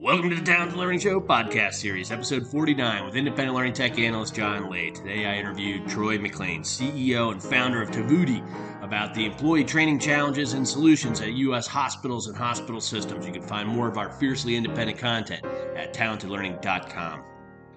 [0.00, 4.32] Welcome to the Talented Learning Show podcast series, episode 49, with independent learning tech analyst
[4.32, 4.90] John Leh.
[4.90, 8.40] Today I interviewed Troy McLean, CEO and founder of Tovuti,
[8.80, 11.66] about the employee training challenges and solutions at U.S.
[11.66, 13.26] hospitals and hospital systems.
[13.26, 17.24] You can find more of our fiercely independent content at talentedlearning.com.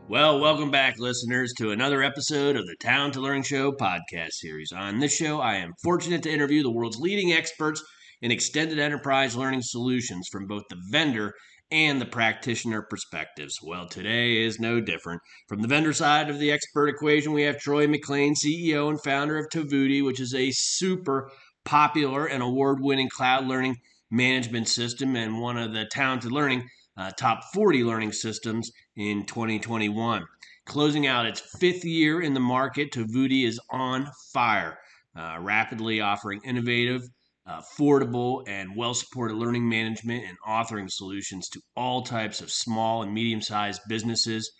[0.07, 4.71] Well, welcome back, listeners, to another episode of the Talented Learning Show podcast series.
[4.71, 7.83] On this show, I am fortunate to interview the world's leading experts
[8.21, 11.33] in extended enterprise learning solutions from both the vendor
[11.71, 13.59] and the practitioner perspectives.
[13.63, 15.21] Well, today is no different.
[15.47, 19.37] From the vendor side of the expert equation, we have Troy McLean, CEO and founder
[19.37, 21.32] of Tovuti, which is a super
[21.63, 23.77] popular and award winning cloud learning
[24.10, 30.25] management system and one of the talented learning uh, top 40 learning systems in 2021.
[30.65, 34.77] Closing out its fifth year in the market, Tovuti is on fire,
[35.17, 37.02] uh, rapidly offering innovative
[37.47, 43.13] affordable and well supported learning management and authoring solutions to all types of small and
[43.13, 44.52] medium sized businesses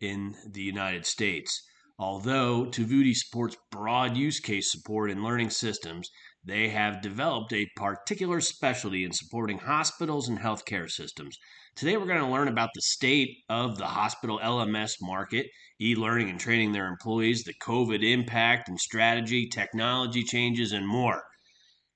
[0.00, 1.62] in the United States.
[1.98, 6.08] Although Tovuti supports broad use case support in learning systems,
[6.42, 11.36] they have developed a particular specialty in supporting hospitals and healthcare systems.
[11.76, 15.46] Today, we're going to learn about the state of the hospital LMS market,
[15.78, 21.22] e learning and training their employees, the COVID impact and strategy, technology changes, and more.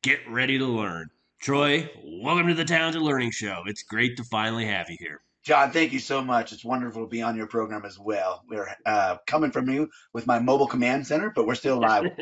[0.04, 1.08] Get ready to learn.
[1.40, 3.62] Troy, welcome to the Talented Learning Show.
[3.64, 5.22] It's great to finally have you here.
[5.42, 6.52] John, thank you so much.
[6.52, 8.42] It's wonderful to be on your program as well.
[8.46, 12.04] We're uh, coming from you with my mobile command center, but we're still live.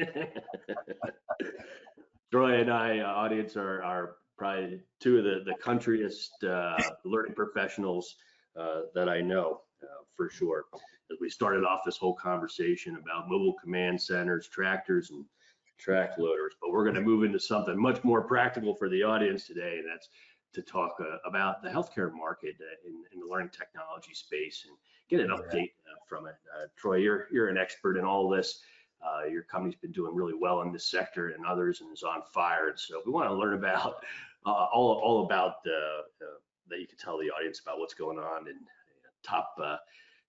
[2.31, 7.35] Troy and I, uh, audience, are, are probably two of the, the countryest uh, learning
[7.35, 8.15] professionals
[8.57, 10.67] uh, that I know uh, for sure.
[11.11, 15.25] As we started off this whole conversation about mobile command centers, tractors, and
[15.83, 19.47] track loaders, but we're going to move into something much more practical for the audience
[19.47, 20.09] today, and that's
[20.55, 24.77] to talk uh, about the healthcare market uh, in, in, the learning technology space and
[25.09, 26.35] get an update uh, from it.
[26.55, 28.61] Uh, Troy, you're you're an expert in all this.
[29.03, 32.23] Uh, your company's been doing really well in this sector and others, and is on
[32.33, 32.69] fire.
[32.69, 34.05] And so we want to learn about
[34.47, 38.59] uh, all all about that you can tell the audience about what's going on and
[39.23, 39.57] top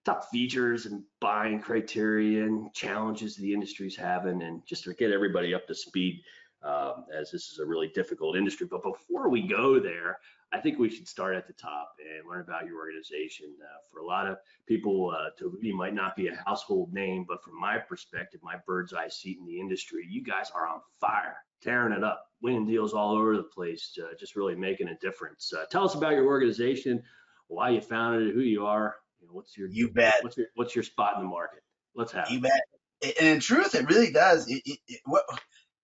[0.05, 5.53] top features and buying criteria and challenges the industry's having and just to get everybody
[5.53, 6.21] up to speed
[6.63, 8.67] um, as this is a really difficult industry.
[8.69, 10.19] But before we go there,
[10.53, 13.55] I think we should start at the top and learn about your organization.
[13.61, 14.37] Uh, for a lot of
[14.67, 15.29] people, uh,
[15.73, 19.45] might not be a household name, but from my perspective, my bird's eye seat in
[19.45, 23.43] the industry, you guys are on fire, tearing it up, winning deals all over the
[23.43, 25.51] place, uh, just really making a difference.
[25.51, 27.01] Uh, tell us about your organization,
[27.47, 30.15] why you founded it, who you are, you know, what's your you bet?
[30.21, 31.63] What's your what's your spot in the market?
[31.95, 32.43] Let's have you it.
[32.43, 33.15] bet.
[33.19, 34.49] And in truth, it really does.
[34.49, 35.23] It, it, it, what,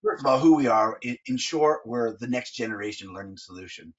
[0.03, 0.97] first of all, who we are.
[1.01, 3.93] In, in, short, we're the next generation learning solution.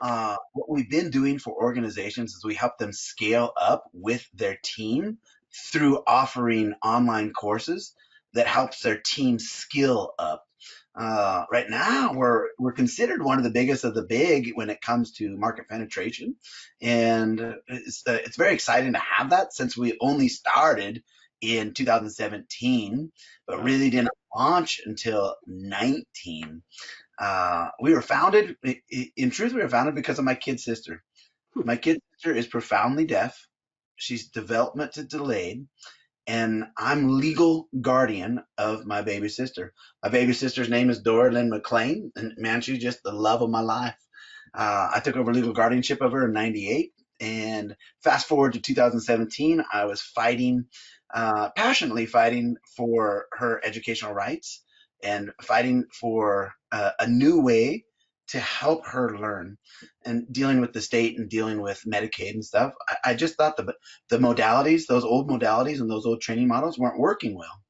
[0.00, 4.58] Uh, what we've been doing for organizations is we help them scale up with their
[4.64, 5.18] team
[5.52, 7.94] through offering online courses
[8.32, 10.44] that helps their team skill up
[10.96, 14.80] uh, right now we're we're considered one of the biggest of the big when it
[14.80, 16.36] comes to market penetration,
[16.80, 21.02] and it's uh, it's very exciting to have that since we only started
[21.40, 23.12] in 2017,
[23.46, 26.62] but really didn't launch until 19.
[27.18, 28.56] Uh, we were founded,
[29.16, 31.02] in truth, we were founded because of my kid sister.
[31.54, 31.66] Hmm.
[31.66, 33.46] My kid sister is profoundly deaf.
[33.96, 35.66] She's development delayed
[36.26, 39.72] and I'm legal guardian of my baby sister.
[40.02, 43.50] My baby sister's name is Dora Lynn McLean, and man, she's just the love of
[43.50, 43.96] my life.
[44.54, 49.64] Uh, I took over legal guardianship of her in '98, and fast forward to 2017,
[49.72, 50.66] I was fighting,
[51.14, 54.62] uh, passionately fighting for her educational rights
[55.02, 57.84] and fighting for uh, a new way
[58.28, 59.56] to help her learn
[60.04, 62.72] and dealing with the state and dealing with Medicaid and stuff.
[62.88, 63.74] I, I just thought the
[64.08, 67.62] the modalities, those old modalities and those old training models weren't working well.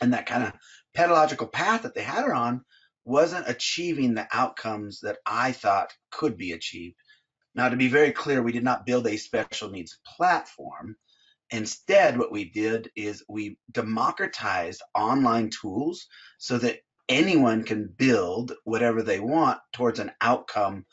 [0.00, 0.52] And that kind of
[0.94, 2.62] pedagogical path that they had her on
[3.04, 6.96] wasn't achieving the outcomes that I thought could be achieved.
[7.54, 10.96] Now, to be very clear, we did not build a special needs platform.
[11.50, 16.06] Instead, what we did is we democratized online tools
[16.38, 16.78] so that
[17.10, 20.86] anyone can build whatever they want towards an outcome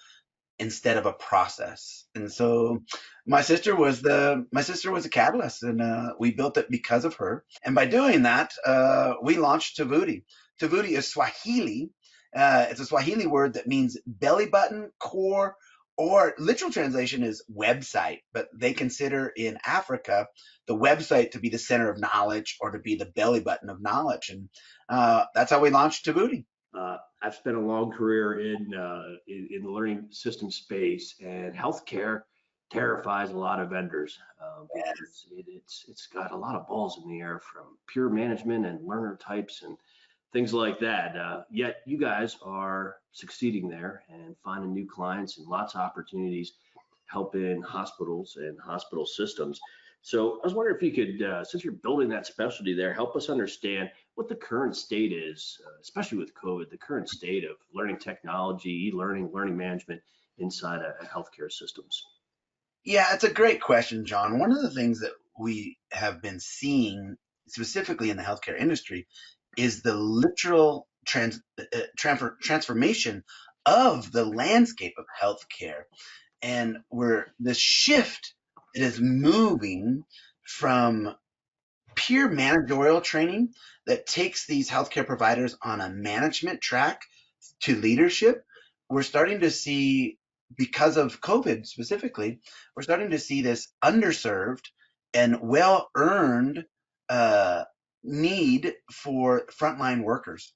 [0.60, 2.06] instead of a process.
[2.16, 2.84] And so
[3.26, 7.06] my sister was the my sister was a catalyst, and uh, we built it because
[7.06, 7.46] of her.
[7.64, 10.24] And by doing that, uh, we launched Tovuti.
[10.60, 11.92] Tovuti is Swahili.
[12.36, 15.56] Uh, it's a Swahili word that means belly button, core,
[15.98, 18.20] or literal translation is website.
[18.34, 20.28] But they consider in Africa
[20.68, 23.82] the website to be the center of knowledge or to be the belly button of
[23.82, 24.30] knowledge.
[24.30, 24.50] And
[24.90, 26.46] uh, that's how we launched Tovuti.
[26.78, 31.56] Uh, I've spent a long career in, uh, in, in the learning system space, and
[31.56, 32.22] healthcare
[32.72, 37.00] terrifies a lot of vendors uh, because it, it's it's got a lot of balls
[37.02, 39.78] in the air from peer management and learner types and
[40.34, 41.16] things like that.
[41.16, 46.54] Uh, yet you guys are succeeding there and finding new clients and lots of opportunities
[47.06, 49.60] helping hospitals and hospital systems.
[50.02, 53.16] So I was wondering if you could, uh, since you're building that specialty there, help
[53.16, 57.58] us understand what the current state is, uh, especially with COVID, the current state of
[57.74, 60.02] learning technology, e-learning, learning management
[60.38, 62.04] inside healthcare systems.
[62.84, 64.40] Yeah, it's a great question, John.
[64.40, 69.08] One of the things that we have been seeing specifically in the healthcare industry
[69.58, 71.64] is the literal trans, uh,
[71.98, 73.24] transfer, transformation
[73.66, 75.84] of the landscape of healthcare.
[76.42, 78.34] And where the shift
[78.76, 80.04] it is moving
[80.46, 81.16] from
[81.96, 83.54] peer managerial training
[83.88, 87.02] that takes these healthcare providers on a management track
[87.62, 88.44] to leadership.
[88.90, 90.20] We're starting to see
[90.56, 92.40] because of COVID specifically,
[92.76, 94.66] we're starting to see this underserved
[95.14, 96.66] and well earned
[97.10, 97.64] uh,
[98.08, 100.54] need for frontline workers.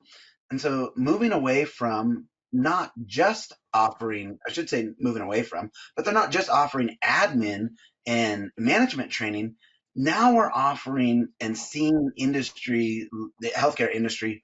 [0.50, 6.04] And so moving away from not just offering, I should say moving away from, but
[6.04, 7.70] they're not just offering admin
[8.06, 9.56] and management training.
[9.96, 13.10] Now we're offering and seeing industry,
[13.40, 14.44] the healthcare industry,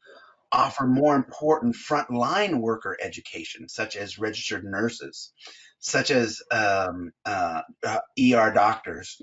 [0.52, 5.34] offer more important frontline worker education, such as registered nurses,
[5.80, 9.22] such as um, uh, ER doctors,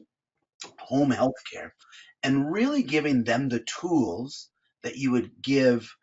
[0.79, 1.75] home health care,
[2.25, 4.49] and really giving them the tools
[4.83, 5.95] that you would give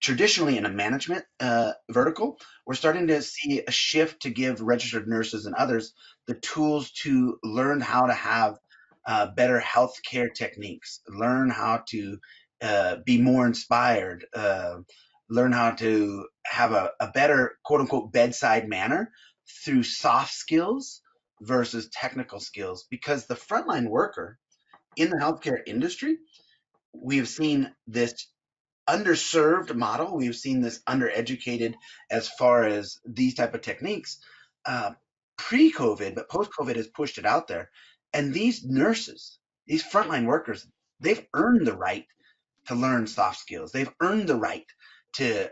[0.00, 2.38] traditionally in a management uh, vertical.
[2.64, 5.92] We're starting to see a shift to give registered nurses and others
[6.26, 8.56] the tools to learn how to have
[9.06, 12.18] uh, better healthcare techniques, learn how to
[12.62, 14.76] uh, be more inspired, uh,
[15.28, 19.10] learn how to have a, a better quote unquote bedside manner
[19.64, 21.02] through soft skills
[21.40, 22.86] versus technical skills.
[22.90, 24.38] Because the frontline worker
[24.96, 26.16] in the healthcare industry,
[26.92, 28.28] we have seen this
[28.88, 30.16] underserved model.
[30.16, 31.74] We've seen this undereducated
[32.10, 34.18] as far as these type of techniques
[34.64, 34.92] uh,
[35.36, 37.70] pre-COVID, but post-COVID has pushed it out there.
[38.12, 40.66] And these nurses, these frontline workers,
[41.00, 42.06] they've earned the right
[42.68, 43.72] to learn soft skills.
[43.72, 44.66] They've earned the right
[45.14, 45.50] to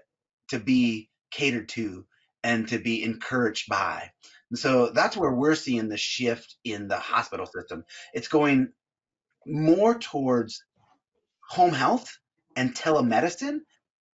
[0.51, 2.07] to be catered to
[2.43, 4.11] and to be encouraged by.
[4.51, 7.85] And so that's where we're seeing the shift in the hospital system.
[8.13, 8.73] It's going
[9.47, 10.63] more towards
[11.49, 12.19] home health
[12.57, 13.61] and telemedicine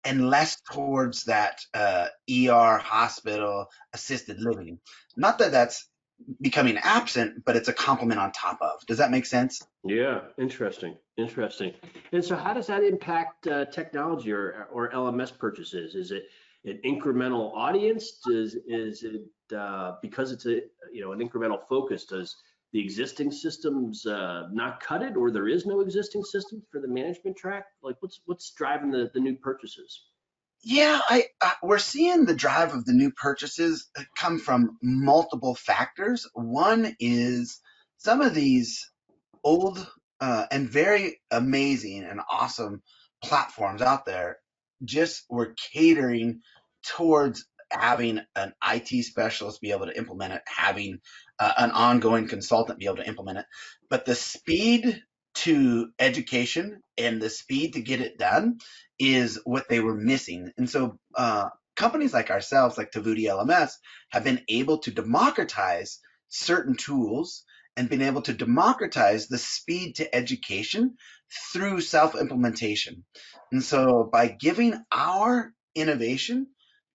[0.04, 4.78] and less towards that uh, ER hospital assisted living.
[5.16, 5.88] Not that that's
[6.40, 8.84] becoming absent, but it's a complement on top of.
[8.86, 9.62] Does that make sense?
[9.84, 11.72] Yeah, interesting, interesting.
[12.12, 15.94] And so, how does that impact uh, technology or or LMS purchases?
[15.94, 16.24] Is it
[16.64, 18.20] an incremental audience?
[18.26, 20.60] Does is it uh, because it's a
[20.92, 22.04] you know an incremental focus?
[22.04, 22.36] Does
[22.72, 26.88] the existing systems uh, not cut it, or there is no existing system for the
[26.88, 27.66] management track?
[27.82, 30.04] Like, what's what's driving the the new purchases?
[30.62, 36.28] Yeah, I, I we're seeing the drive of the new purchases come from multiple factors.
[36.34, 37.60] One is
[37.96, 38.90] some of these
[39.42, 39.86] old
[40.20, 42.82] uh, and very amazing and awesome
[43.24, 44.38] platforms out there
[44.84, 46.40] just were catering
[46.86, 50.98] towards having an IT specialist be able to implement it, having
[51.38, 53.46] uh, an ongoing consultant be able to implement it.
[53.88, 55.02] But the speed
[55.36, 58.58] to education and the speed to get it done
[58.98, 60.52] is what they were missing.
[60.58, 63.72] And so uh, companies like ourselves, like Tovuti LMS,
[64.10, 67.44] have been able to democratize certain tools
[67.76, 70.96] and been able to democratize the speed to education
[71.52, 73.04] through self-implementation.
[73.52, 76.48] And so by giving our innovation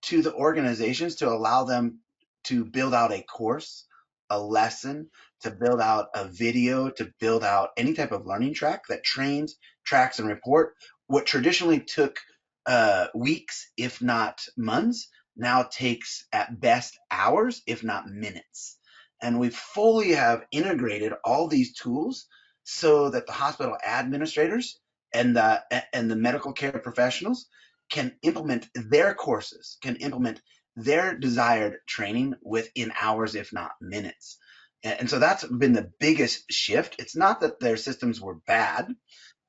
[0.06, 2.00] to the organizations to allow them
[2.46, 3.86] to build out a course,
[4.30, 5.10] a lesson,
[5.42, 9.56] to build out a video, to build out any type of learning track that trains,
[9.84, 10.76] tracks, and report.
[11.08, 12.20] What traditionally took
[12.66, 18.78] uh, weeks, if not months, now takes at best hours, if not minutes.
[19.22, 22.28] And we fully have integrated all these tools
[22.64, 24.80] so that the hospital administrators
[25.14, 27.48] and the and the medical care professionals
[27.90, 30.42] can implement their courses, can implement
[30.76, 34.38] their desired training within hours, if not minutes.
[34.84, 36.98] And so that's been the biggest shift.
[37.00, 38.88] It's not that their systems were bad,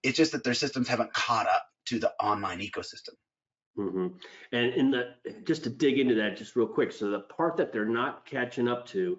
[0.02, 3.14] it's just that their systems haven't caught up to the online ecosystem.
[3.76, 4.06] Mm-hmm.
[4.52, 5.14] And in the
[5.44, 8.68] just to dig into that just real quick, so the part that they're not catching
[8.68, 9.18] up to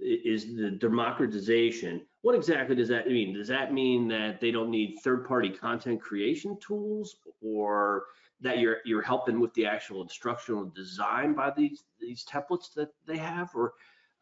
[0.00, 2.00] is the democratization.
[2.22, 3.34] What exactly does that mean?
[3.34, 8.06] Does that mean that they don't need third-party content creation tools, or
[8.42, 13.16] that you're you're helping with the actual instructional design by these these templates that they
[13.16, 13.72] have or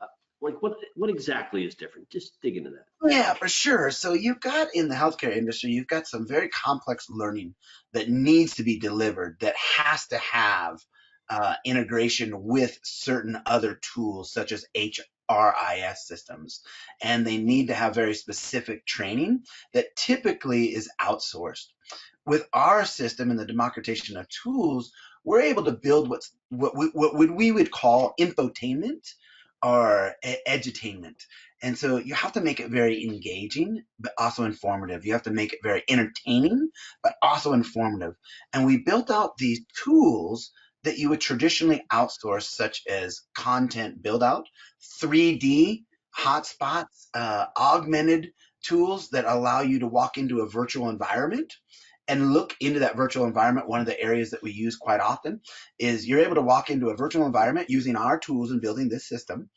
[0.01, 0.07] uh,
[0.41, 2.09] like what what exactly is different?
[2.11, 2.87] Just dig into that.
[3.03, 3.91] Yeah, for sure.
[3.91, 7.55] So you've got in the healthcare industry, you've got some very complex learning
[7.93, 10.79] that needs to be delivered that has to have
[11.29, 14.65] uh, integration with certain other tools such as
[15.31, 16.61] HRIS systems.
[17.03, 21.67] And they need to have very specific training that typically is outsourced.
[22.27, 24.93] With our system and the democratization of tools,
[25.25, 29.07] we're able to build what's what we, what we would call infotainment
[29.63, 30.15] or
[30.49, 31.17] edutainment.
[31.63, 35.05] And so you have to make it very engaging, but also informative.
[35.05, 36.71] You have to make it very entertaining,
[37.03, 38.15] but also informative.
[38.53, 40.51] And we built out these tools
[40.85, 44.47] that you would traditionally outsource, such as content build out,
[45.01, 45.85] 3D
[46.19, 48.33] hotspots, uh, augmented
[48.63, 51.53] tools that allow you to walk into a virtual environment
[52.09, 55.41] and look into that virtual environment, one of the areas that we use quite often
[55.79, 59.09] is you're able to walk into a virtual environment using our tools and building this
[59.09, 59.49] system.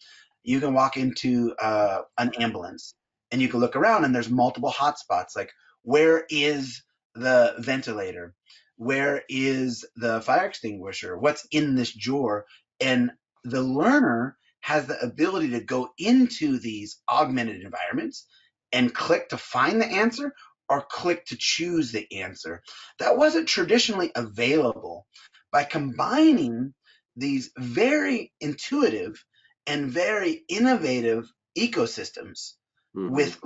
[0.44, 2.94] You can walk into uh, an ambulance
[3.32, 5.52] and you can look around and there's multiple hotspots like
[5.82, 6.84] where is
[7.16, 8.36] the ventilator?
[8.78, 11.18] Where is the fire extinguisher?
[11.18, 12.46] What's in this drawer?
[12.80, 13.12] And
[13.44, 18.26] the learner has the ability to go into these augmented environments
[18.72, 20.34] and click to find the answer
[20.70, 22.64] or click to choose the answer.
[23.00, 25.06] That wasn't traditionally available.
[25.52, 26.74] By combining
[27.16, 29.24] these very intuitive
[29.68, 32.54] and very innovative ecosystems
[32.96, 33.14] mm-hmm.
[33.14, 33.40] with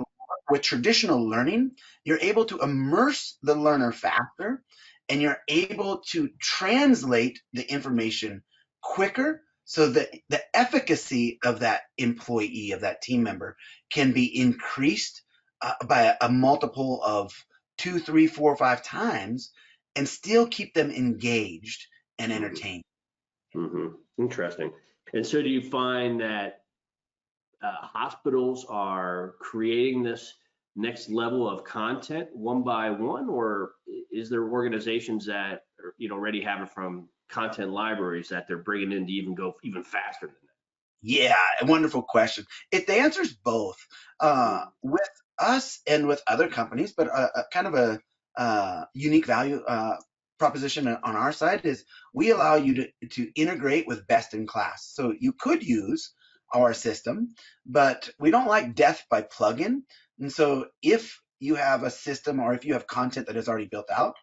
[0.50, 1.72] with traditional learning,
[2.04, 4.62] you're able to immerse the learner faster
[5.08, 8.42] and you're able to translate the information
[8.82, 13.56] quicker so that the efficacy of that employee, of that team member,
[13.90, 15.22] can be increased
[15.60, 17.32] uh, by a, multiple of
[17.76, 19.50] two, three, four, five times
[19.94, 21.86] and still keep them engaged
[22.18, 22.44] and mm-hmm.
[22.44, 22.82] entertained.
[23.54, 23.88] Mm-hmm.
[24.18, 24.72] Interesting.
[25.12, 26.60] And so, do you find that
[27.62, 30.34] uh, hospitals are creating this
[30.78, 33.72] next level of content one by one, or
[34.10, 38.58] is there organizations that are, you know already have it from content libraries that they're
[38.58, 40.48] bringing in to even go even faster than that?
[41.02, 42.46] Yeah, a wonderful question.
[42.72, 43.76] It the answer is both.
[44.20, 48.00] Uh, with us and with other companies, but a, a kind of a
[48.36, 49.96] uh, unique value uh,
[50.38, 54.90] proposition on our side is we allow you to, to integrate with best in class.
[54.94, 56.12] So you could use
[56.54, 57.34] our system,
[57.66, 59.82] but we don't like death by plugin.
[60.18, 63.66] And so if you have a system or if you have content that is already
[63.66, 64.16] built out,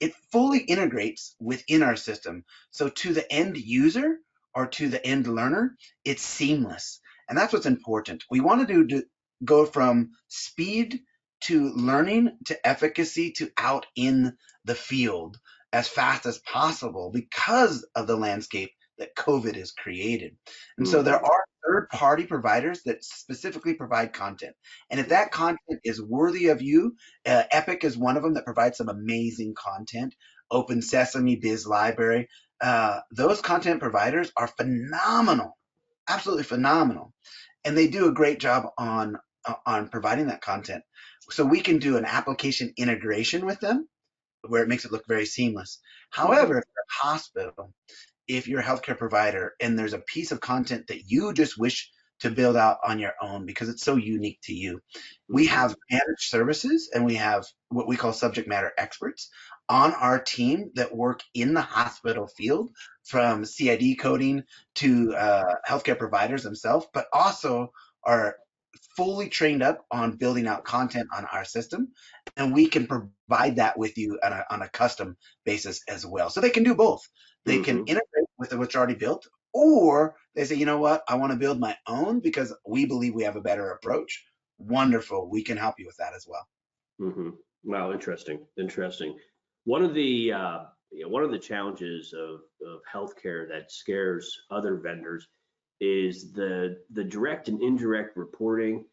[0.00, 2.44] it fully integrates within our system.
[2.70, 4.18] So to the end user
[4.54, 7.00] or to the end learner, it's seamless.
[7.28, 8.24] And that's what's important.
[8.30, 9.02] We want to do
[9.44, 11.00] go from speed
[11.42, 15.38] to learning to efficacy to out in the field
[15.72, 20.36] as fast as possible because of the landscape that COVID has created.
[20.78, 21.24] And so there mm-hmm.
[21.24, 24.54] are third party providers that specifically provide content.
[24.90, 28.44] And if that content is worthy of you, uh, Epic is one of them that
[28.44, 30.14] provides some amazing content.
[30.52, 32.28] OpenSesame, Biz Library.
[32.60, 35.56] Uh, those content providers are phenomenal,
[36.08, 37.12] absolutely phenomenal.
[37.64, 39.16] And they do a great job on
[39.66, 40.84] on providing that content.
[41.30, 43.88] So we can do an application integration with them
[44.46, 45.80] where it makes it look very seamless.
[46.10, 47.72] However, if you're a hospital,
[48.28, 51.90] if you're a healthcare provider and there's a piece of content that you just wish
[52.20, 54.80] to build out on your own because it's so unique to you,
[55.28, 59.28] we have managed services and we have what we call subject matter experts
[59.68, 62.70] on our team that work in the hospital field
[63.04, 64.42] from CID coding
[64.76, 67.72] to uh, healthcare providers themselves, but also
[68.04, 68.36] are
[68.96, 71.88] fully trained up on building out content on our system,
[72.36, 76.30] and we can provide that with you on a, on a custom basis as well.
[76.30, 77.06] So they can do both.
[77.44, 77.64] They mm-hmm.
[77.64, 81.38] can integrate with what's already built, or they say, you know what, I want to
[81.38, 84.24] build my own because we believe we have a better approach.
[84.58, 86.46] Wonderful, we can help you with that as well.
[87.00, 87.30] Mm-hmm.
[87.64, 89.16] Wow, interesting, interesting.
[89.64, 90.58] One of the uh,
[90.92, 95.26] you know, one of the challenges of, of healthcare that scares other vendors
[95.80, 98.84] is the the direct and indirect reporting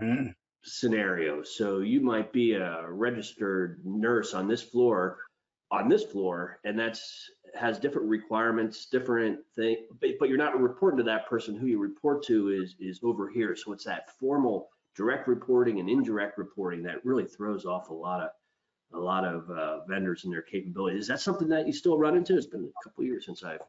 [0.00, 0.32] mm.
[0.62, 1.42] scenario.
[1.42, 5.18] So you might be a registered nurse on this floor,
[5.70, 10.98] on this floor, and that's has different requirements, different thing, but, but you're not reporting
[10.98, 11.56] to that person.
[11.56, 13.56] Who you report to is is over here.
[13.56, 18.20] So it's that formal direct reporting and indirect reporting that really throws off a lot
[18.20, 18.30] of
[18.94, 21.02] a lot of uh, vendors and their capabilities.
[21.02, 22.36] Is that something that you still run into?
[22.36, 23.60] It's been a couple years since I've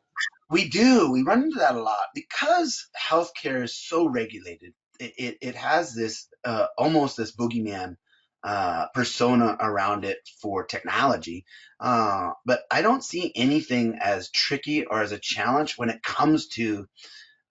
[0.50, 1.12] we do.
[1.12, 4.74] We run into that a lot because healthcare is so regulated.
[5.00, 7.98] It, it, it has this uh, almost this boogeyman
[8.44, 11.46] uh, persona around it for technology.
[11.80, 16.48] Uh, but I don't see anything as tricky or as a challenge when it comes
[16.50, 16.86] to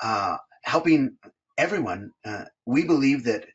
[0.00, 1.16] uh, helping
[1.56, 2.12] everyone.
[2.24, 3.46] Uh, we believe that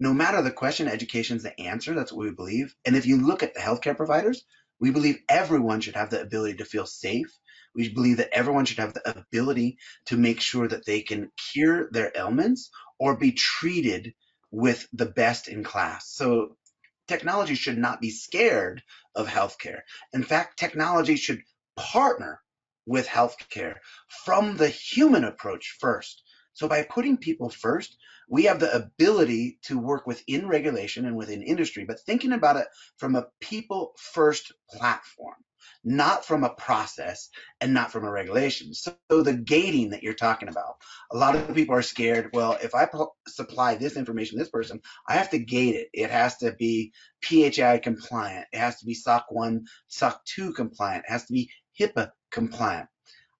[0.00, 1.94] no matter the question, education is the answer.
[1.94, 2.74] That's what we believe.
[2.84, 4.44] And if you look at the healthcare providers,
[4.80, 7.32] we believe everyone should have the ability to feel safe.
[7.74, 11.88] We believe that everyone should have the ability to make sure that they can cure
[11.90, 14.14] their ailments or be treated
[14.50, 16.10] with the best in class.
[16.10, 16.56] So
[17.06, 18.82] technology should not be scared
[19.14, 19.80] of healthcare.
[20.12, 21.42] In fact, technology should
[21.76, 22.40] partner
[22.86, 23.76] with healthcare
[24.24, 26.22] from the human approach first.
[26.52, 27.96] So by putting people first,
[28.28, 32.66] we have the ability to work within regulation and within industry, but thinking about it
[32.96, 35.36] from a people first platform,
[35.84, 37.28] not from a process
[37.60, 38.74] and not from a regulation.
[38.74, 40.76] So, the gating that you're talking about,
[41.12, 42.30] a lot of people are scared.
[42.32, 42.88] Well, if I
[43.28, 45.88] supply this information to this person, I have to gate it.
[45.92, 46.92] It has to be
[47.22, 48.46] PHI compliant.
[48.52, 51.04] It has to be SOC 1, SOC 2 compliant.
[51.08, 52.88] It has to be HIPAA compliant.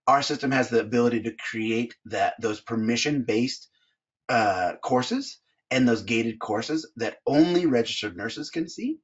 [0.07, 3.69] Our system has the ability to create that those permission based
[4.29, 5.39] uh, courses
[5.71, 8.99] and those gated courses that only registered nurses can see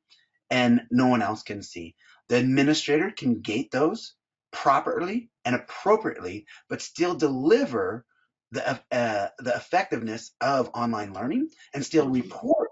[0.51, 1.95] and no one else can see.
[2.31, 4.15] The administrator can gate those
[4.53, 8.07] properly and appropriately, but still deliver
[8.53, 12.71] the, uh, the effectiveness of online learning and still report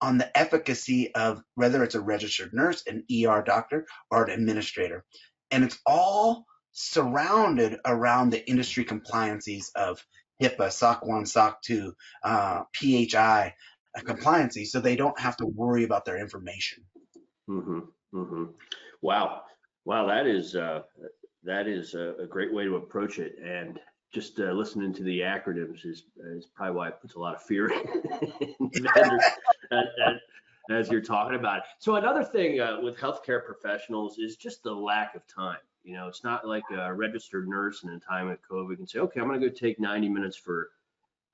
[0.00, 5.04] on the efficacy of whether it's a registered nurse, an ER doctor, or an administrator.
[5.52, 10.04] And it's all surrounded around the industry compliances of
[10.42, 11.92] HIPAA, SOC 1, SOC 2,
[12.24, 13.54] uh, PHI
[13.96, 16.84] uh, compliancy, so they don't have to worry about their information.
[17.48, 17.78] Mm-hmm,
[18.12, 18.44] mm-hmm.
[19.02, 19.42] Wow,
[19.84, 20.82] wow, that is uh,
[21.44, 23.78] that is a, a, great way to approach it, and
[24.12, 27.42] just uh, listening to the acronyms is is probably why it puts a lot of
[27.42, 29.22] fear in vendors
[30.70, 31.64] as you're talking about it.
[31.78, 35.58] So another thing uh, with healthcare professionals is just the lack of time.
[35.84, 38.98] You know, it's not like a registered nurse in in time of COVID can say,
[38.98, 40.70] okay, I'm going to go take 90 minutes for,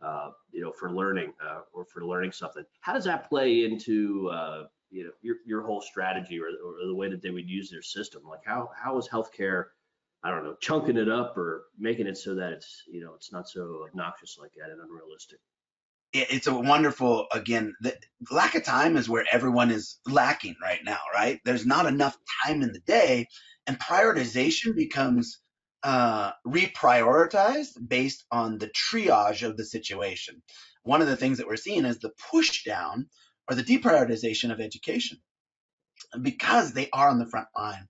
[0.02, 2.64] uh, you know, for learning uh, or for learning something.
[2.80, 6.94] How does that play into, uh, you know, your, your whole strategy or, or the
[6.94, 8.22] way that they would use their system?
[8.28, 9.66] Like how, how is healthcare,
[10.22, 13.32] I don't know, chunking it up or making it so that it's, you know, it's
[13.32, 15.38] not so obnoxious like that and unrealistic?
[16.14, 17.96] it's a wonderful again the
[18.30, 22.60] lack of time is where everyone is lacking right now right there's not enough time
[22.60, 23.26] in the day
[23.66, 25.40] and prioritization becomes
[25.82, 30.42] uh, reprioritized based on the triage of the situation.
[30.84, 33.08] One of the things that we're seeing is the push down
[33.48, 35.18] or the deprioritization of education
[36.20, 37.88] because they are on the front line.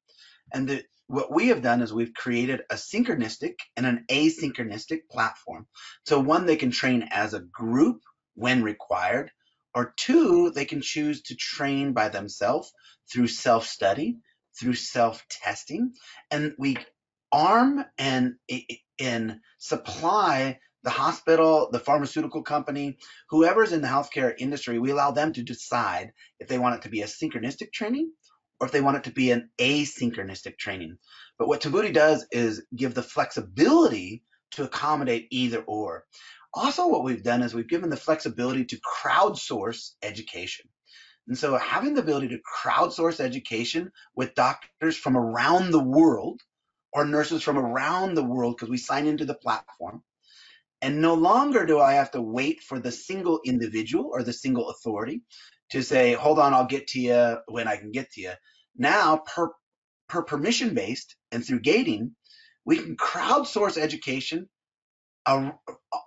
[0.52, 5.66] And the, what we have done is we've created a synchronistic and an asynchronistic platform.
[6.06, 8.00] So one, they can train as a group
[8.34, 9.30] when required,
[9.74, 12.72] or two, they can choose to train by themselves
[13.10, 14.18] through self-study
[14.58, 15.92] through self-testing,
[16.30, 16.76] and we
[17.30, 18.34] arm and
[18.98, 22.98] and supply the hospital, the pharmaceutical company,
[23.30, 26.88] whoever's in the healthcare industry, we allow them to decide if they want it to
[26.88, 28.12] be a synchronistic training
[28.60, 30.96] or if they want it to be an asynchronistic training.
[31.38, 36.04] But what Tovuti does is give the flexibility to accommodate either or.
[36.54, 40.68] Also, what we've done is we've given the flexibility to crowdsource education.
[41.28, 46.40] And so having the ability to crowdsource education with doctors from around the world
[46.92, 50.02] or nurses from around the world because we sign into the platform.
[50.82, 54.68] And no longer do I have to wait for the single individual or the single
[54.70, 55.22] authority
[55.70, 58.32] to say, hold on, I'll get to you when I can get to you.
[58.76, 59.50] Now, per,
[60.08, 62.16] per permission based and through gating,
[62.64, 64.48] we can crowdsource education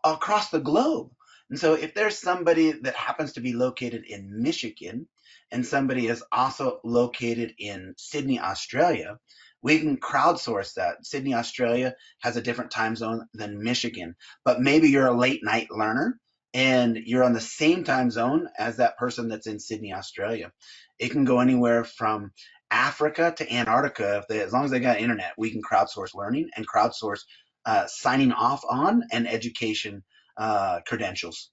[0.03, 1.09] across the globe.
[1.49, 5.07] And so if there's somebody that happens to be located in Michigan
[5.51, 9.17] and somebody is also located in Sydney, Australia,
[9.65, 11.03] we can crowdsource that.
[11.03, 15.71] Sydney, Australia has a different time zone than Michigan, but maybe you're a late night
[15.71, 16.19] learner
[16.53, 20.51] and you're on the same time zone as that person that's in Sydney, Australia.
[20.99, 22.31] It can go anywhere from
[22.69, 24.23] Africa to Antarctica.
[24.29, 27.21] They, as long as they got internet, we can crowdsource learning and crowdsource
[27.65, 30.03] uh, signing off on and education
[30.37, 31.49] uh, credentials.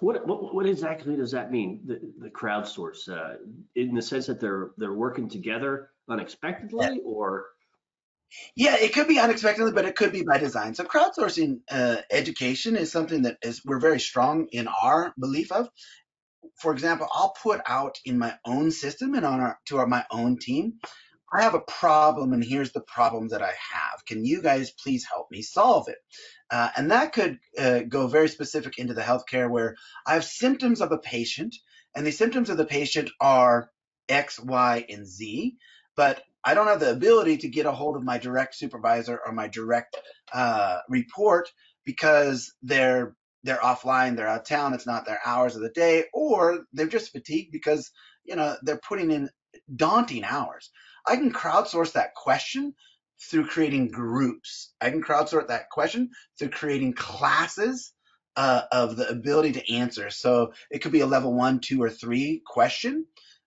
[0.00, 1.82] What, what, what exactly does that mean?
[1.86, 3.36] The, the crowdsource, uh,
[3.76, 7.02] in the sense that they're they're working together unexpectedly, yeah.
[7.04, 7.46] or
[8.56, 10.74] yeah, it could be unexpectedly, but it could be by design.
[10.74, 15.68] So crowdsourcing uh, education is something that is we're very strong in our belief of.
[16.56, 20.04] For example, I'll put out in my own system and on our to our, my
[20.10, 20.78] own team
[21.32, 24.04] I have a problem and here's the problem that I have.
[24.06, 25.98] Can you guys please help me solve it?
[26.50, 30.80] Uh, and that could uh, go very specific into the healthcare where I have symptoms
[30.80, 31.56] of a patient
[31.94, 33.70] and the symptoms of the patient are
[34.08, 35.56] X, Y, and Z,
[35.96, 39.32] but I don't have the ability to get a hold of my direct supervisor or
[39.32, 39.96] my direct
[40.32, 41.50] uh, report
[41.84, 46.04] because they're they're offline, they're out of town, it's not their hours of the day,
[46.12, 47.90] or they're just fatigued because
[48.24, 49.30] you know they're putting in
[49.74, 50.70] daunting hours.
[51.06, 52.74] I can crowdsource that question
[53.30, 54.74] through creating groups.
[54.80, 57.92] I can crowdsource that question through creating classes
[58.36, 60.10] uh, of the ability to answer.
[60.10, 63.06] So it could be a level one, two, or three question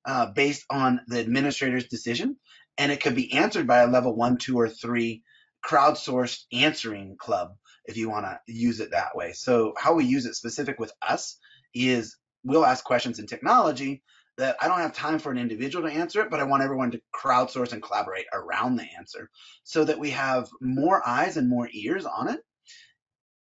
[0.10, 2.36] uh, based on the administrator's decision,
[2.80, 5.22] and it could be answered by a level one, two, or three
[5.64, 7.50] crowdsourced answering club
[7.86, 9.34] if you want to use it that way.
[9.34, 11.38] So how we use it specific with us
[11.76, 14.02] is we'll ask questions in technology
[14.40, 16.90] that I don't have time for an individual to answer it, but I want everyone
[16.92, 19.30] to crowdsource and collaborate around the answer
[19.64, 22.40] so that we have more eyes and more ears on it.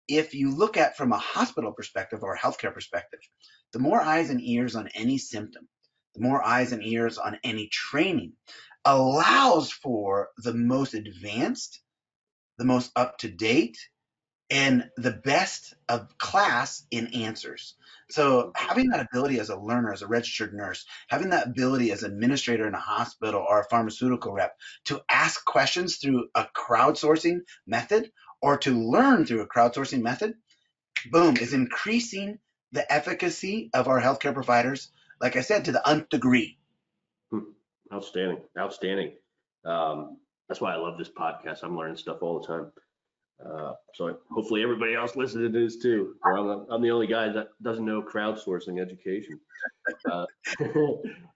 [0.07, 3.19] If you look at from a hospital perspective or a healthcare perspective,
[3.73, 5.67] the more eyes and ears on any symptom,
[6.15, 8.33] the more eyes and ears on any training
[8.85, 11.81] allows for the most advanced,
[12.57, 13.77] the most up to date,
[14.49, 17.75] and the best of class in answers.
[18.11, 22.03] So having that ability as a learner, as a registered nurse, having that ability as
[22.03, 27.39] an administrator in a hospital or a pharmaceutical rep to ask questions through a crowdsourcing
[27.65, 30.35] method or to learn through a crowdsourcing method,
[31.09, 32.37] boom, is increasing
[32.73, 34.91] the efficacy of our healthcare providers,
[35.23, 36.57] like I said, to the nth degree.
[37.31, 37.39] Hmm.
[37.91, 39.13] Outstanding, outstanding.
[39.65, 40.17] Um,
[40.49, 41.63] that's why I love this podcast.
[41.63, 42.71] I'm learning stuff all the time.
[43.43, 46.15] Uh, so hopefully everybody else listening to this too.
[46.25, 49.39] I'm the, I'm the only guy that doesn't know crowdsourcing education.
[50.11, 50.25] Uh,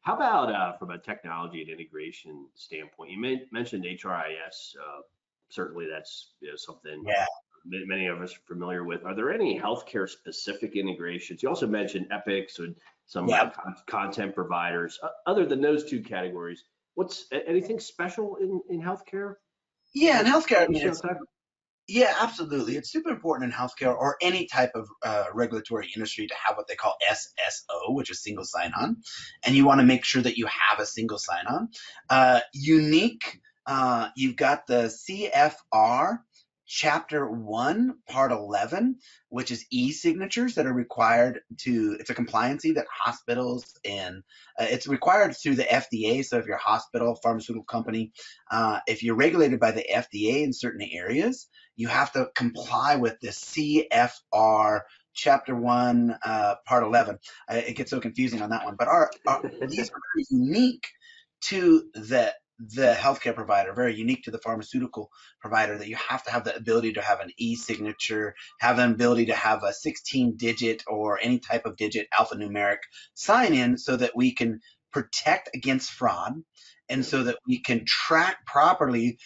[0.01, 3.11] how about uh, from a technology and integration standpoint?
[3.11, 4.75] You may, mentioned HRIS.
[4.77, 5.01] Uh,
[5.49, 7.25] certainly, that's you know, something yeah.
[7.65, 9.05] many of us are familiar with.
[9.05, 11.41] Are there any healthcare specific integrations?
[11.41, 12.75] You also mentioned Epics and
[13.07, 13.49] some yeah.
[13.49, 14.99] con- content providers.
[15.25, 16.63] other than those two categories,
[16.95, 19.35] what's anything special in, in healthcare?
[19.95, 20.91] Yeah, in healthcare, I mean,
[21.89, 22.75] yeah, absolutely.
[22.75, 26.67] It's super important in healthcare or any type of uh, regulatory industry to have what
[26.67, 28.97] they call SSO, which is single sign on.
[29.45, 31.69] And you want to make sure that you have a single sign on.
[32.09, 36.19] Uh, unique, uh, you've got the CFR
[36.67, 38.97] chapter 1 part 11
[39.29, 44.23] which is e-signatures that are required to it's a compliancy that hospitals and
[44.59, 48.11] uh, it's required through the fda so if you're a hospital pharmaceutical company
[48.51, 53.17] uh, if you're regulated by the fda in certain areas you have to comply with
[53.21, 54.81] the cfr
[55.13, 57.17] chapter 1 uh, part 11
[57.49, 58.75] it gets so confusing on that one.
[58.77, 60.87] But our, our these are unique
[61.41, 66.31] to the the healthcare provider, very unique to the pharmaceutical provider, that you have to
[66.31, 71.19] have the ability to have an e-signature, have an ability to have a 16-digit or
[71.21, 72.79] any type of digit alphanumeric
[73.13, 74.59] sign-in, so that we can
[74.91, 76.33] protect against fraud,
[76.89, 79.19] and so that we can track properly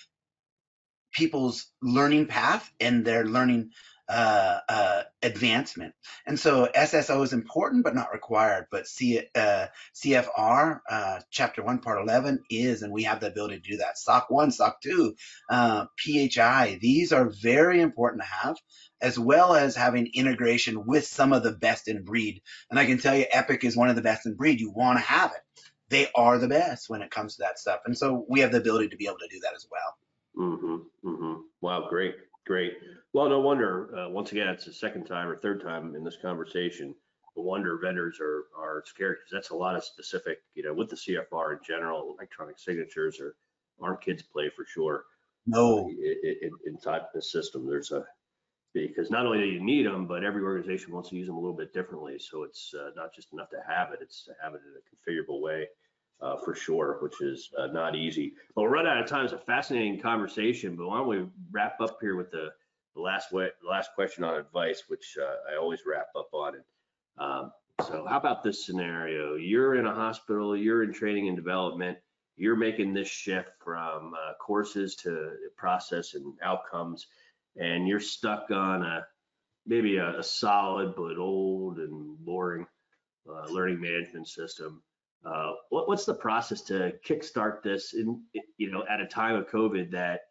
[1.14, 3.70] people's learning path and their learning
[4.12, 5.94] uh, uh, advancement.
[6.26, 8.68] And so SSO is important but not required.
[8.70, 13.62] But C, uh, CFR, uh, Chapter 1, Part 11 is, and we have the ability
[13.62, 13.98] to do that.
[13.98, 15.16] SOC 1, SOC 2,
[15.50, 18.58] uh, PHI, these are very important to have,
[19.02, 22.42] as well as having integration with some of the best in breed.
[22.70, 24.60] And I can tell you, Epic is one of the best in breed.
[24.60, 25.64] You want to have it.
[25.90, 27.80] They are the best when it comes to that stuff.
[27.86, 29.96] And so we have the ability to be able to do that as well.
[30.38, 31.42] Mm-hmm, mm-hmm.
[31.62, 32.74] Wow, great, great.
[33.14, 33.94] Well, no wonder.
[33.98, 36.96] Uh, once again, it's the second time or third time in this conversation.
[37.36, 40.40] No wonder vendors are are scared because that's a lot of specific.
[40.54, 43.36] You know, with the CFR in general, electronic signatures are
[43.82, 45.06] aren't kids play for sure.
[45.46, 45.90] No.
[45.90, 48.06] Uh, inside the system, there's a
[48.74, 51.40] because not only do you need them, but every organization wants to use them a
[51.40, 52.18] little bit differently.
[52.18, 55.12] So it's uh, not just enough to have it; it's to have it in a
[55.12, 55.68] configurable way.
[56.22, 58.34] Uh, for sure, which is uh, not easy.
[58.54, 59.26] But we're running out of time.
[59.26, 62.50] It's a fascinating conversation, but why don't we wrap up here with the
[62.96, 66.56] the last way, last question on advice, which uh, I always wrap up on.
[67.18, 67.52] Um,
[67.88, 69.36] so how about this scenario?
[69.36, 71.98] You're in a hospital, you're in training and development,
[72.36, 77.08] you're making this shift from uh, courses to process and outcomes,
[77.56, 79.06] and you're stuck on a
[79.66, 82.66] maybe a, a solid but old and boring
[83.30, 84.82] uh, learning management system.
[85.24, 88.22] Uh, what, what's the process to kickstart this in,
[88.58, 90.22] you know, at a time of COVID that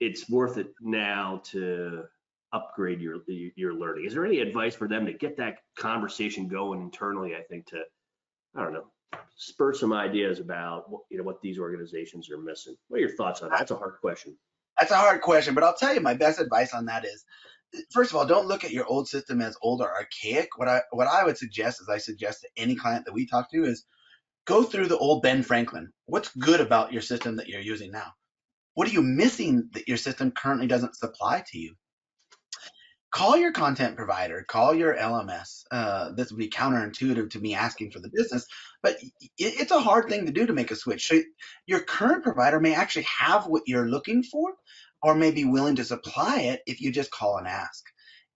[0.00, 2.04] it's worth it now to
[2.52, 3.18] upgrade your
[3.56, 4.06] your learning.
[4.06, 7.36] Is there any advice for them to get that conversation going internally?
[7.36, 7.82] I think to
[8.56, 8.86] I don't know
[9.36, 12.76] spur some ideas about what, you know what these organizations are missing.
[12.88, 13.58] What are your thoughts on that?
[13.58, 14.36] That's a hard question.
[14.78, 17.24] That's a hard question, but I'll tell you my best advice on that is
[17.90, 20.48] first of all, don't look at your old system as old or archaic.
[20.56, 23.50] What I what I would suggest, as I suggest to any client that we talk
[23.50, 23.84] to, is
[24.46, 25.92] go through the old Ben Franklin.
[26.06, 28.12] What's good about your system that you're using now?
[28.74, 31.74] What are you missing that your system currently doesn't supply to you?
[33.12, 35.64] call your content provider, call your LMS.
[35.70, 38.46] Uh, this would be counterintuitive to me asking for the business,
[38.82, 41.08] but it, it's a hard thing to do to make a switch.
[41.08, 41.20] So
[41.66, 44.52] your current provider may actually have what you're looking for,
[45.02, 47.84] or may be willing to supply it if you just call and ask.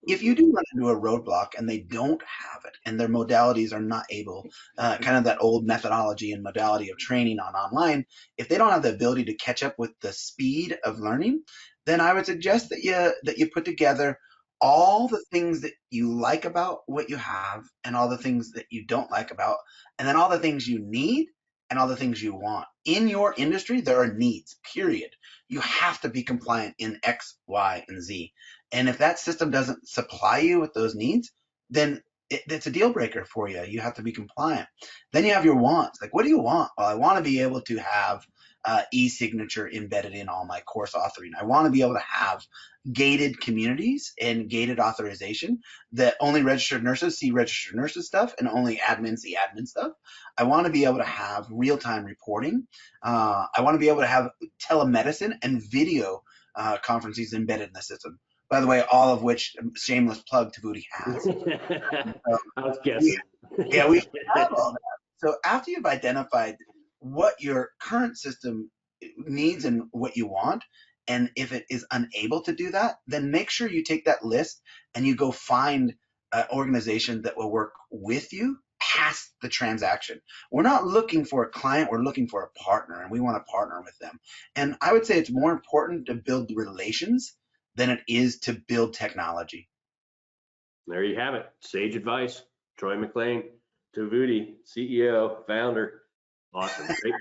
[0.07, 3.73] If you do run into a roadblock and they don't have it and their modalities
[3.73, 4.47] are not able,
[4.79, 8.05] uh, kind of that old methodology and modality of training on online,
[8.37, 11.43] if they don't have the ability to catch up with the speed of learning,
[11.87, 14.19] then I would suggest that you that you put together
[14.61, 18.67] all the things that you like about what you have and all the things that
[18.71, 19.59] you don't like about
[19.99, 21.29] and then all the things you need
[21.71, 22.67] and all the things you want.
[22.85, 25.11] In your industry there are needs period.
[25.49, 28.33] You have to be compliant in x y and z
[28.72, 31.33] and if that system doesn't supply you with those needs
[31.70, 34.66] then it, it's a deal breaker for you you have to be compliant
[35.12, 37.40] then you have your wants like what do you want well i want to be
[37.40, 38.24] able to have
[38.64, 41.33] uh, e-signature embedded in all my course authoring.
[41.38, 42.42] I want to be able to have
[42.90, 45.61] gated communities and gated authorization
[45.92, 49.92] that only registered nurses see registered nurses stuff and only admins see admin stuff.
[50.37, 52.66] I want to be able to have real time reporting.
[53.03, 54.31] Uh, I want to be able to have
[54.62, 56.22] telemedicine and video
[56.57, 58.18] uh, conferences embedded in the system.
[58.50, 61.26] By the way, all of which um, shameless plug Tovuti has.
[62.57, 63.16] I was guessing.
[63.66, 63.98] yeah, we
[64.35, 64.80] have all that.
[65.18, 66.57] So after you've identified
[66.98, 68.70] what your current system
[69.16, 70.64] needs and what you want,
[71.07, 74.62] and if it is unable to do that, then make sure you take that list
[74.94, 75.94] and you go find
[76.33, 80.20] an organization that will work with you past the transaction.
[80.50, 83.50] We're not looking for a client, we're looking for a partner, and we want to
[83.50, 84.18] partner with them.
[84.57, 87.35] And I would say it's more important to build relations
[87.77, 89.69] than it is to build technology.
[90.87, 91.47] There you have it.
[91.61, 92.43] Sage advice.
[92.77, 93.45] Troy McLean,
[93.97, 96.03] Tovuti, CEO, founder.
[96.53, 96.87] Awesome.
[97.03, 97.15] Great,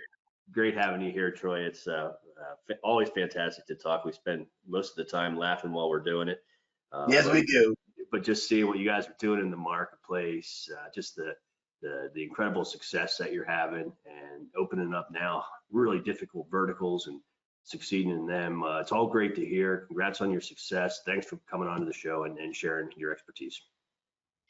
[0.52, 1.62] great having you here, Troy.
[1.62, 4.06] It's uh, uh, always fantastic to talk.
[4.06, 6.44] We spend most of the time laughing while we're doing it.
[6.92, 7.76] Uh, yes, but, we do.
[8.12, 11.34] But just seeing what you guys are doing in the marketplace, uh, just the,
[11.82, 17.20] the the incredible success that you're having, and opening up now really difficult verticals and
[17.63, 18.63] succeeding in them.
[18.63, 19.86] Uh, it's all great to hear.
[19.88, 21.02] Congrats on your success.
[21.06, 23.62] Thanks for coming on to the show and, and sharing your expertise.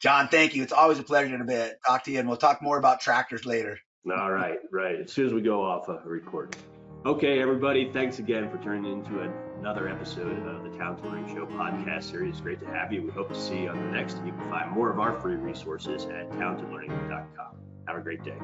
[0.00, 0.62] John, thank you.
[0.62, 3.46] It's always a pleasure to be, talk to you, and we'll talk more about tractors
[3.46, 3.78] later.
[4.06, 5.00] All right, right.
[5.00, 6.60] As soon as we go off a uh, recording.
[7.06, 9.20] Okay, everybody, thanks again for turning into
[9.58, 12.32] another episode of the Talented Learning Show podcast series.
[12.32, 13.02] It's great to have you.
[13.02, 14.16] We hope to see you on the next.
[14.24, 17.56] You can find more of our free resources at talentedlearning.com.
[17.86, 18.38] Have a great day.